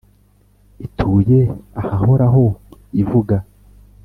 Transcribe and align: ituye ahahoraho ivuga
ituye 0.85 1.39
ahahoraho 1.81 2.43
ivuga 3.01 3.35